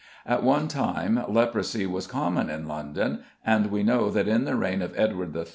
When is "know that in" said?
3.83-4.45